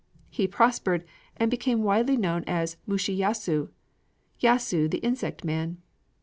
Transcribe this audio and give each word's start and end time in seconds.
He 0.31 0.47
prospered, 0.47 1.05
and 1.37 1.51
became 1.51 1.83
widely 1.83 2.17
known 2.17 2.43
as 2.47 2.75
Mushi 2.87 3.15
Yasu, 3.15 3.69
"Yasu 4.41 4.89
the 4.89 4.97
Insect 5.05 5.43
Man." 5.45 5.77